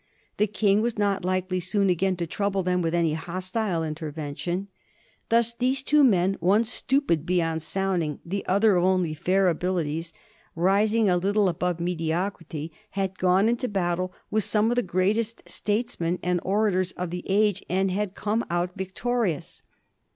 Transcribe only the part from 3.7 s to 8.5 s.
intervention. Thus these two men, one stupid beyond sounding, the